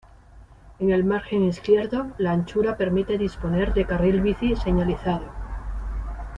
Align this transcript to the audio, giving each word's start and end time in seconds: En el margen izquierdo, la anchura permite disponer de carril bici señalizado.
En 0.79 0.89
el 0.89 1.03
margen 1.03 1.43
izquierdo, 1.43 2.07
la 2.17 2.31
anchura 2.31 2.75
permite 2.75 3.19
disponer 3.19 3.71
de 3.75 3.85
carril 3.85 4.19
bici 4.21 4.55
señalizado. 4.55 5.25